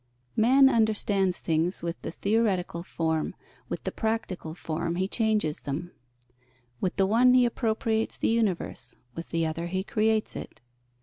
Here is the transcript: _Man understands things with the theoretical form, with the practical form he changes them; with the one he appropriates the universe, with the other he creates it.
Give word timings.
_Man 0.35 0.67
understands 0.67 1.37
things 1.37 1.83
with 1.83 2.01
the 2.01 2.09
theoretical 2.09 2.81
form, 2.81 3.35
with 3.69 3.83
the 3.83 3.91
practical 3.91 4.55
form 4.55 4.95
he 4.95 5.07
changes 5.07 5.61
them; 5.61 5.91
with 6.79 6.95
the 6.95 7.05
one 7.05 7.35
he 7.35 7.45
appropriates 7.45 8.17
the 8.17 8.27
universe, 8.29 8.95
with 9.13 9.29
the 9.29 9.45
other 9.45 9.67
he 9.67 9.83
creates 9.83 10.35
it. 10.35 10.59